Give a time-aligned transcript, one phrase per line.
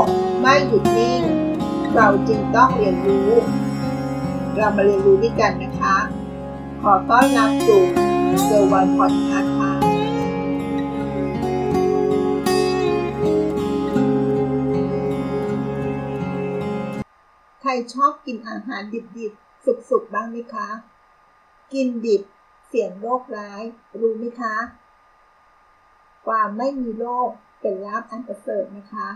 [0.00, 0.02] ก
[0.40, 1.22] ไม่หยุดนิ่ง
[1.94, 3.30] เราจึงต้องเรียนรู้
[4.56, 5.96] เรามาเรียนรู้ด้วยกันนะคะ
[6.82, 7.82] ขอต้อนรับสู่
[8.44, 9.72] เซอร์วันพอดคาส์ค่ะ
[17.60, 18.82] ใครชอบกินอาหาร
[19.18, 20.68] ดิบๆ สุกๆ บ้างไหมคะ
[21.72, 22.22] กินดิบ
[22.66, 23.62] เสี่ยงโรคร้าย
[24.00, 24.56] รู้ไหมคะ
[26.26, 27.28] ความไม่มีโรค
[27.60, 29.08] เป็นลาภอันประเสริฐนะคะ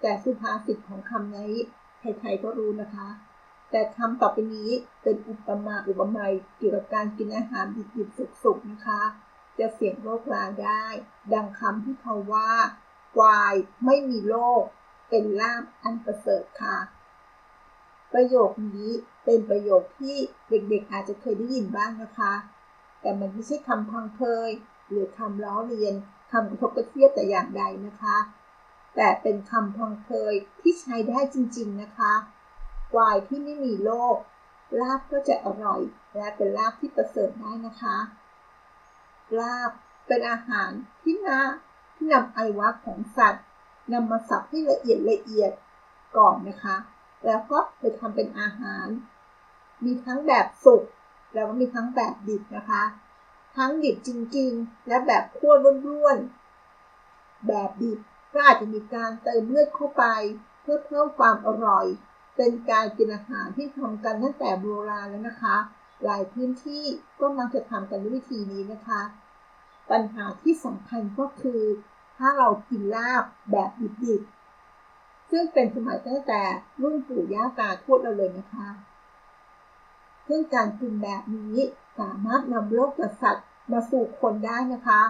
[0.00, 1.54] แต่สุภาษิตของคำนี้
[2.00, 3.08] ใครๆก็รู้นะคะ
[3.70, 4.70] แต่คำต่อไปนี้
[5.02, 9.02] เป็นอุปมาอุปไมยเกี่ยวกับการกินอาหารดิบๆสุกๆนะคะ
[9.58, 10.84] จะเสี่ยงโรคร้ายได้
[11.32, 12.52] ดังคำที่เขาว่า
[13.16, 13.54] ควาย
[13.84, 14.64] ไม่มีโรค
[15.08, 16.78] เป็นลาภอันประเสริฐค่ะ
[18.12, 18.90] ประโยคนี้
[19.24, 20.16] เป็นประโยคที่
[20.48, 22.32] เด็กๆอาจจะเคยได้ยินบ้างนะคะ
[23.00, 24.50] แต่มันไม่ใช่คำพังเพย
[24.88, 25.94] หรือคำล้อเลียน
[26.32, 28.16] คำกระทบกระเทียบแต่อย่างใดนะคะ
[28.96, 32.12] แต่เป็นคำพังเพยที่ใช้ได้จริงๆนะคะ
[32.96, 34.16] วายที่ไม่มีโรค
[34.80, 35.80] ลาบก็จะอร่อย
[36.16, 37.96] และเป็นลาบที่ประเสริฐได้นะคะ
[39.38, 39.70] ลาบ
[40.06, 40.70] เป็นอาหาร
[41.02, 41.40] ที่นา
[41.94, 43.44] ที่นำไอวะของสัตว์
[43.92, 45.52] นำมาสับให้ละเอียดละเอียด
[46.16, 46.76] ก่อนนะคะ
[47.26, 48.86] แล้วก็ไปทำเป็นอาหาร
[49.84, 50.82] มีทั้งแบบสุก
[51.34, 52.82] แล้วก็มีทั้งแบบดิบนะคะ
[53.56, 55.54] ทั้งดิบจริงๆ และแบบคั่ว
[55.86, 57.98] ร่วนๆ แบบดิบ
[58.32, 60.04] ก็อาจจะมีการเติมเลือดเข้าไป
[60.62, 61.86] เพื่อเพิ่มความอร่อย
[62.36, 65.56] เป็นการกินอาหารที่ทำกันตั้งแต่โบราณแล้วนะคะ
[66.04, 66.84] หลายพื้นที่
[67.20, 69.00] ก็มักจะทำกันด้วยวิธีนี้นะคะ
[69.90, 71.62] ปัญหาที่สำคัญก็คือ
[72.16, 73.70] ถ้าเรากินลาบแบบ
[74.04, 76.42] ดิบๆซึ่งเป็นสมัยตั้งแต่
[76.82, 78.68] รุ่นปู่ย่าตาทวดเราเลยนะคะ
[80.28, 81.56] ซึ่งการกินแบบนี้
[81.98, 85.00] สามารถนำโรคจากสัตว์มาสู่คนได้นะคะ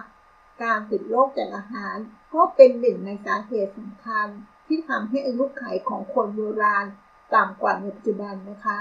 [0.61, 1.95] การติดโรคจากอาหาร
[2.33, 4.27] ก็เป็นหนึ่งในสาเหตุสำคัญ
[4.67, 6.85] ที่ทำให้อายุขัยของคนโบราณ
[7.33, 8.79] ต่ำกว่าในปัจจุบันนะคะ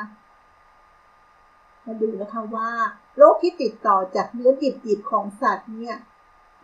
[1.85, 2.71] มาดูนะคะว่า
[3.17, 5.97] โรคที่ติดต่อจากเนื้อดิบๆของสัตว์เนี่ย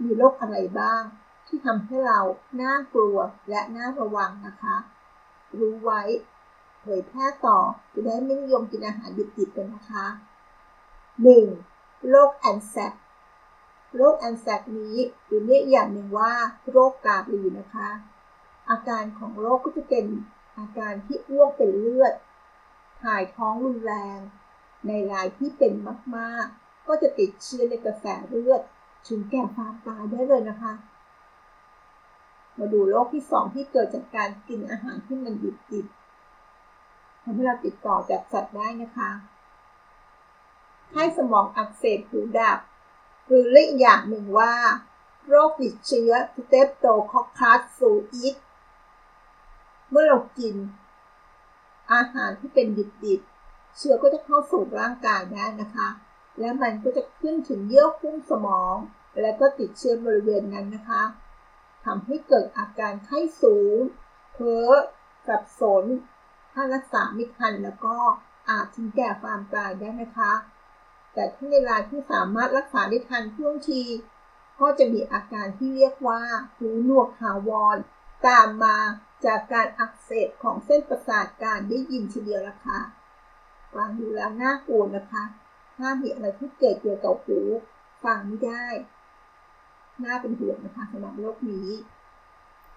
[0.02, 1.02] มีโรคอะไรบ้าง
[1.46, 2.20] ที่ทำให้เรา
[2.62, 3.18] น่ากลัว
[3.50, 4.76] และน่าระวังนะคะ
[5.58, 6.02] รู้ไว้
[6.80, 7.58] เผยแพร่ต่อ
[7.92, 10.06] จะได้ไม่นิยมกินอาหารดิบๆกันนะคะ
[11.26, 12.08] 1.
[12.08, 12.92] โรคแอนแซก
[13.96, 14.96] โรคแอนแซกนี้
[15.26, 16.32] หรือเรียกอย่างหนึ่งว่า
[16.70, 17.90] โรคกาลีนะคะ
[18.70, 20.06] อาการของโรคก็จะเป็น
[20.58, 22.14] อาการที่อ้วกเป็นเลือด
[23.02, 24.18] ถ่ายท้องรุนแรง
[24.86, 25.72] ในรายที่เป็น
[26.16, 28.60] มาก ๆ ก็จะติดเชื้อในกระแสเลือด
[29.08, 30.74] ถึงแก่ความตายได้เลยนะคะ
[32.58, 35.34] มาดูโรคที่สองที่เกิดจากการกินอาหารที่มัน
[35.72, 39.10] ดิบๆทำให้เราติดต่อจากสัตว์ได้นะคะ
[40.94, 42.58] ให้สมองอักเสบหูดับ
[43.26, 44.54] หรือเรียกอย่างหนึ่งว่า
[45.28, 48.36] โรคติดเชื้อสเตปโตคอคัสซูอิต
[49.90, 50.56] เมื่อเรากิน
[51.92, 52.66] อาหารที่เป็น
[53.04, 55.88] ดิบๆ เชื้อก็จะเข้าสู่ร่างกายได้นะคะ
[56.38, 58.76] และมันก็จะขึ้นถึงเยื่อหุ้มสมอง
[59.20, 61.02] และก็ติดเชื้อบริเวณนั้นนะคะ
[61.84, 63.78] ทำให้เกิดอาการไข้สูง
[64.32, 64.68] เพ้อ
[65.26, 65.84] สับสน
[66.52, 67.96] ถ้ารักษาไม่ทันแล้วก็
[68.48, 70.32] อาจถึงแก่ความตายได้นะคะ
[71.16, 73.82] แต่ถ้าในราที่สามารถรักษาได้ทันท่วงที
[74.60, 76.22] ก็จะมีอาการที่เรียกว่า
[76.56, 77.76] หูหนวกหาวร
[78.26, 78.76] ตามมา
[79.24, 82.80] จากการอักเสบของเส้นประสาทการได้ยินทีเดียวละค่ะ
[83.74, 85.24] ฟังดูแล้วน่ากลัวนะคะ
[85.76, 87.38] ถ้ามีอะไรที่เกิดเกี่ยวกับหู
[88.04, 88.66] ฟังไม่ได้
[90.04, 91.70] น่าเป็นห่วงนะคะสำหรับโรคนี้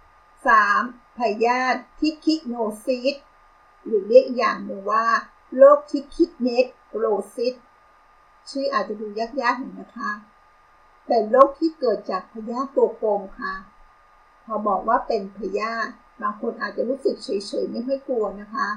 [0.06, 1.18] 3.
[1.18, 2.54] พยาธิทิคิโน
[2.86, 3.16] ซิส
[3.86, 5.08] หรือเรียกอย่างหนึ่งว่า
[5.58, 6.66] โรคทิคิเนต
[6.98, 7.06] โร
[7.36, 7.54] ซิส
[8.50, 10.12] ชื่ออาจจะดูยากๆหน่อยนะคะ
[11.08, 13.56] เป็นโรคที่เกิดจากพยาธิตัวกลมค่ะ
[14.46, 17.30] พอบอกว่าเป็นพยาธิบางคนอาจจะรู้สึกเฉ
[17.64, 18.70] ยๆไม่ค่อยกลัวนะคะ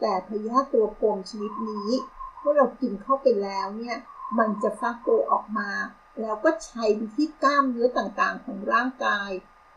[0.00, 1.90] แต่พยาธิตัวกลมชนิดนี้
[2.40, 3.96] เมื่อเรากินเข้าไปแล้วเนี่ย
[4.38, 5.70] มันจะฟักตัวออกมา
[6.20, 9.30] แล้วก็ใช้ที่กล้ามเนื้อต่างๆของร่างกาย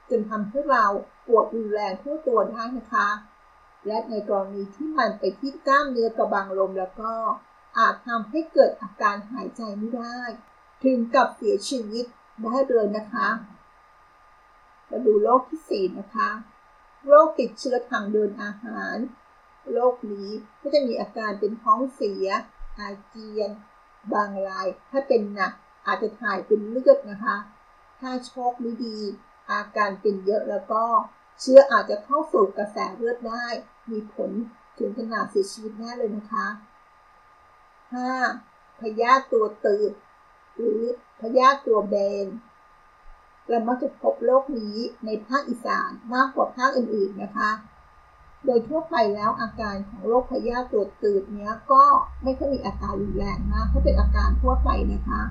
[0.09, 0.85] จนทำให้เรา
[1.27, 3.09] ปวดรุนแรงทั่วตัวได้นะคะ
[3.87, 7.11] และในกรณีที่มันไปที่กล้ามเนื้อกระบังลมแล้วก็
[7.77, 10.19] อาจทำให้เกิดอาการหายใจไม่ได้
[10.83, 12.05] ถึงกับเสียชีวิต
[12.43, 13.27] ได้เลยนะคะ
[14.89, 16.29] มาดูโรคที่ 4 นะคะ
[17.07, 18.97] โรคติดเชื้อทางเดินอาหาร
[19.71, 20.29] โรคนี้
[20.61, 22.27] ก็จะมีอาการเป็นท้องเสีย
[22.79, 23.49] อาเจียน
[24.13, 25.53] บางราย ถ้าเป็นหนัก
[25.87, 27.37] อาจจะถ่ายเป็นเลือดนะคะ
[27.99, 28.97] ถ้าโชคไม่ดี
[29.51, 30.83] อาการเป็นเยอะแล้วก็
[31.39, 33.45] เชื้ออาจจะเข้าสู่กระแสเลือดได้
[33.91, 34.31] มีผล
[34.77, 36.47] ถึงขนาดเสียชีวิตแน่เลยนะคะ
[37.93, 38.81] 5.
[38.81, 39.91] พยาธิตัวตืด
[40.55, 40.81] หรือ
[41.21, 41.95] พยาธิตัวเบ
[42.25, 42.27] น
[43.47, 47.51] เรามักจะพบโรคนี้ในภาคอีสานมากกว่าภาคอื่นๆนะคะ
[48.45, 51.83] โดยทั่วไปแล้วอาการของโรคพยาธิตัวตืดเนี้ยก็
[52.23, 55.21] ไม่ค่อยมีอาการรุนแรงมากเพราะเป็นอาการทั่วไปนะคะ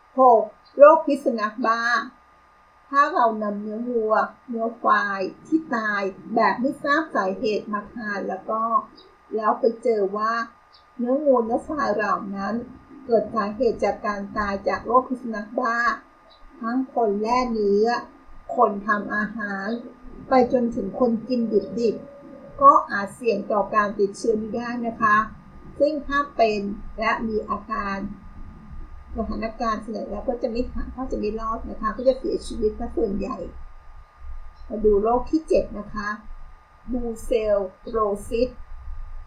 [0.00, 0.78] 6.
[0.78, 1.82] โรคพิษสุนัขบ้า
[2.90, 4.14] ถ้าเรานำเนื้อวัว
[4.48, 6.02] เนื้อควายที่ตาย
[6.34, 8.62] แบบไม่ทราบสาเหตุมาทานแล้วก็
[9.36, 10.32] แล้วไปเจอว่า
[10.98, 12.54] เนื้องูเนื้อควายเหล่านั้น
[13.06, 15.76] เกิดสาเหตุจากการตายจากโรคพิษสุนัขบ้า
[16.60, 17.86] ทั้งคนแล่เนื้อ
[18.56, 19.68] คนทำอาหาร
[20.28, 21.40] ไปจนถึงคนกิน
[21.80, 25.16] ดิบๆ ก็อาจเสี่ยงต่อการติดเชื้อนี้ได้นะคะ
[25.78, 26.60] ซึ่งถ้าเป็น
[26.98, 27.96] และมีอาการ
[29.16, 33.36] สถานการณ์เสนอแล้วก็จะไม่ผ่านก็จะไม่รอดนะคะ ก็จะเสียชีวิตถ้าส่วนใหญ่
[34.68, 36.08] มาดูโรคที่ 7 นะคะ
[36.92, 37.56] บูเซล
[37.90, 37.98] โร
[38.28, 38.48] ซิส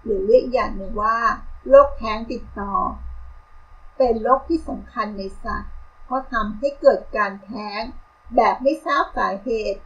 [0.03, 1.17] หรือเรียกอย่างหนึ่งว่า
[1.67, 2.73] โรคแท้งติดต่อ
[3.97, 5.71] เป็นโรคที่สำคัญในสัตว์
[6.03, 7.81] เพราะทำให้เกิดการแท้ง
[8.35, 9.81] แบบไม่ทราบสาเหตุ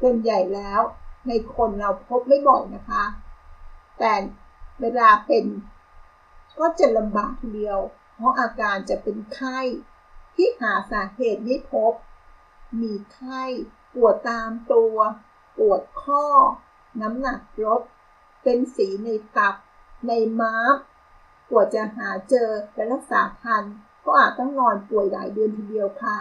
[0.00, 0.80] ส่วนใหญ่แล้ว
[1.28, 3.04] ในคนเราพบไม่บ่อยนะคะ
[3.98, 4.12] แต่
[4.80, 5.44] เวลาเป็น
[6.58, 7.78] ก็จะลำบากทีเดียว
[8.14, 9.58] เพราะอาการจะเป็นไข้
[10.34, 11.92] ที่หาสาเหตุไม่พบ
[12.80, 13.42] มีไข้
[13.94, 14.96] ปวดตามตัว
[15.58, 16.24] ปวดข้อ
[17.00, 17.82] น้ำหนักลด
[18.42, 19.54] เป็นสีในตับ
[20.06, 20.74] ในม้าม
[21.50, 23.64] กว่าจะหาเจอและรักษาทัน
[24.04, 26.16] ก็อาจต้องนอนป่วยหลายเดือนทีเดียวค่ะ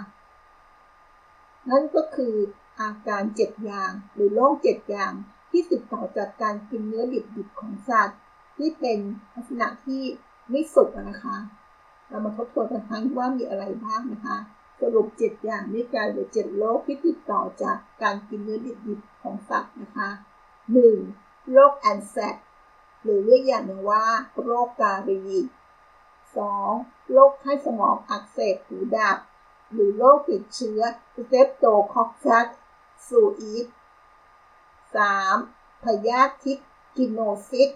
[1.70, 2.36] นั่นก็คือ
[2.80, 5.14] อาการเจ็ดอย่าง หรือโรคเจ็ดอย่าง
[5.52, 8.20] ที่ติดต่อจากการกินเนื้อดิบๆของสัตว์
[8.58, 9.00] ที่เป็น
[9.34, 10.04] ลักษณะที่
[10.50, 11.38] ไม่สุกนะคะ
[12.08, 14.38] เรามาทบทวนกันทั้งว่ามีอะไรบ้างนะคะ
[14.82, 20.10] สรุปเจ็ดอย่างด้วยกันหรือเจ็ดโรคที่ติดต่อจากการกินเนื้อดิบๆของสัตว์นะคะ
[20.80, 21.52] 1.
[21.52, 22.36] โรคแอนแซก
[23.04, 24.06] หรือเรียกอย่างหนึ่งว่า
[24.44, 25.24] โรคการี
[26.44, 27.12] 2.
[27.12, 29.18] โรคไข้สมองอักเสบหูดับ
[29.72, 30.82] หรือโรคติดเชื้อ
[31.30, 32.48] เตปโตคอคคัส
[33.08, 33.66] ซูอีฟ
[34.96, 35.84] 3.
[35.84, 36.54] พยาธิทริ
[36.96, 37.20] คิโน
[37.50, 37.70] ซิส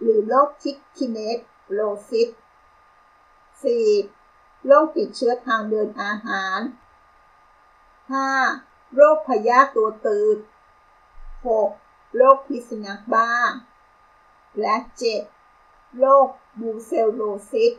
[0.00, 1.38] หรือโรคทริคิเนล
[1.72, 2.28] โลซิส
[3.92, 4.66] 4.
[4.66, 6.60] โรคติดเชื้อทางเดินอาหาร
[8.18, 8.94] 5.
[8.94, 10.38] โรคพยาธิตัวตืด
[11.46, 12.16] 6.
[12.16, 13.30] โรคพิษสุนัขบ้า
[14.60, 14.74] และ
[15.36, 15.98] 7.
[15.98, 16.28] โรค
[16.60, 17.72] บูเซลโลซิส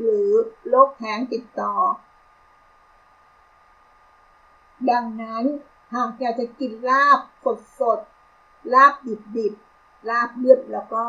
[0.00, 0.30] หรือ
[0.68, 1.74] โรคแท้งติดต่อ
[4.90, 5.44] ดังนั้น
[5.94, 7.98] หากอยากจะกินลาบสดสด
[8.74, 9.54] ลาบดิบดิบ
[10.08, 11.06] ลาบเลือดแล้วก็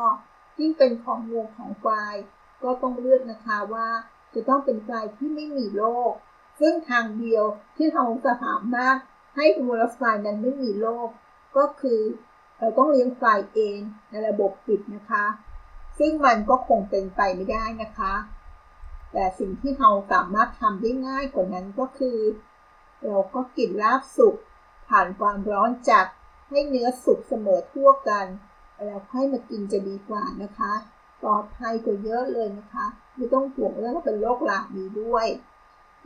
[0.60, 2.16] ยิ่งเป็นของงูของควาย
[2.64, 3.88] ก็ต้องเลือกนะคะว่า
[4.34, 6.14] จะต้องเป็นควายที่ไม่มีโรค
[6.60, 7.44] ซึ่งทางเดียว
[7.76, 8.98] ที่ทางจะสามารถ
[9.36, 11.10] ให้งูลควายนั้นไม่มีโรค
[11.58, 12.02] ก็คือ
[12.62, 13.80] เราต้องเลี้ยงควายเอง
[14.10, 15.26] ในระบบปิดนะคะ
[16.00, 18.14] ซึ่งมันก็คงเป็นไปไม่ได้นะคะ
[19.12, 22.20] แต่สิ่งที่เราสามารถทำได้ง่ายกว่านั้นก็คือ
[23.06, 24.36] เราก็กินลาบสุก
[24.90, 26.06] ผ่านความร้อนจัด
[26.50, 28.26] ให้เนื้อสุกเสมอทั่วกัน
[28.86, 30.74] แล้วค่อยมากินจะดีกว่านะคะ
[31.22, 32.86] ปลอดภัยกว่าเยอะเลยนะคะ
[33.16, 35.28] ไม่ต้องห่วงเรื่องเป็นโรคหลากนี้ด้วย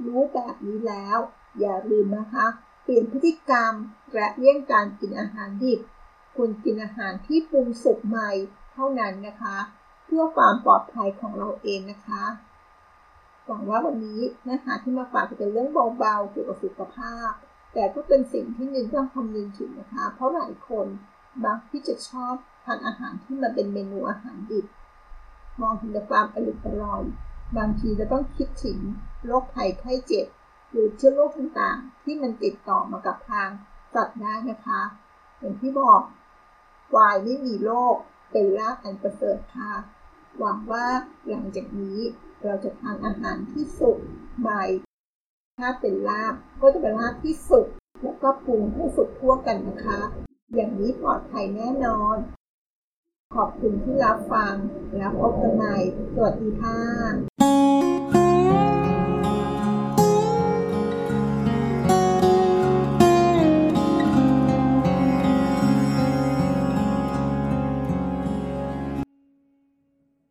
[0.06, 1.18] รู้แบบนี้แล้ว
[1.60, 2.46] อย่าลืมนะคะ
[2.84, 3.74] เปลี่ยนพฤติกรรม
[4.14, 5.80] และเลี่ยงการกินอาหารดิบ
[6.36, 8.30] ควรกินอาหารที่ปรุงสุกใหม่
[8.74, 9.58] เท่านั้นนะคะ
[10.06, 12.24] เพื่อความปลอดภัยของเราเองนะคะ
[13.46, 17.32] หวังว่าวันนี้เนื้อหาที่มาฝากจะเป็นเรื่องเบาๆเกี่ยวกับสุขภาพ
[17.74, 20.88] แต่ก็เป็นสิ่งที่นึงต้องคำนึงถึงนะคะ เพราะหลายคน
[21.44, 22.34] บางที่จะชอบ
[22.66, 24.66] ทานอาหารที่มันเป็นเมนูอาหารดิบ
[25.62, 27.04] มองถึงแต่ความอร่อยอร่อย
[27.58, 28.80] บางทีจะต้องคิดถึง
[29.26, 30.28] โรคภัยไข้เจ็บ
[30.72, 33.50] หรือเชื้อโรคต่างๆ ที่มันติดต่อมากับทาง
[33.94, 34.82] สัตว์ได้นะคะ
[35.40, 36.02] อย่างที่บอก
[36.96, 37.96] วายไม่มีโรค
[38.32, 39.74] เป็นลาบอันประเสริฐค่ะ
[40.40, 40.88] หวังว่า
[41.28, 42.00] หลังจากนี้
[42.44, 43.98] เราจะทานอาหารที่สุก
[44.40, 44.64] ใหม่
[45.60, 47.68] ถ้าเป็นลาบก็จะเป็นลาบที่สุก
[48.04, 50.00] แล้วก็ปรุงให้สุกทั่วกันนะคะ
[50.54, 52.18] อย่างนี้ปลอดภัยแน่นอน
[53.36, 54.54] ขอบคุณที่รับฟัง
[54.96, 55.76] แล้วพบกันใหม่
[56.14, 57.65] สวัสดีค่ะ